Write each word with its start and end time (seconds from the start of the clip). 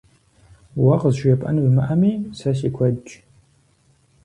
Уэ 0.83 0.95
къызжепӀэн 1.01 1.57
уимыӀэми, 1.61 2.13
сэ 2.37 2.49
си 2.57 2.69
куэдщ. 2.75 3.09